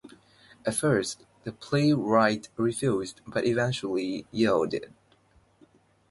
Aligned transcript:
At 0.65 0.73
first, 0.73 1.25
the 1.43 1.51
playwright 1.51 2.49
refused, 2.57 3.21
but 3.27 3.45
eventually 3.45 4.25
yielded. 4.31 4.91